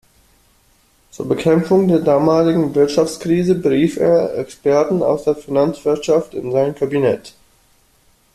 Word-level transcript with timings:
Zur 1.11 1.27
Bekämpfung 1.29 1.87
der 1.87 1.99
damaligen 1.99 2.73
Wirtschaftskrise 2.73 3.53
berief 3.53 3.97
er 3.97 4.35
Experten 4.35 5.03
aus 5.03 5.25
der 5.25 5.35
Finanzwirtschaft 5.35 6.33
in 6.33 6.51
sein 6.51 6.73
Kabinett. 6.73 7.35